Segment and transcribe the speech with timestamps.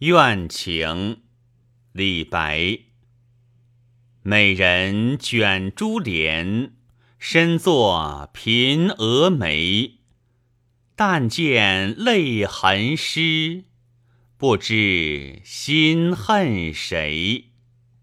[0.00, 1.22] 怨情
[1.90, 2.78] 李白。
[4.22, 6.74] 美人卷珠帘
[7.18, 9.98] 深坐颦蛾眉
[10.94, 13.64] 但见泪痕湿
[14.36, 17.47] 不知心恨谁。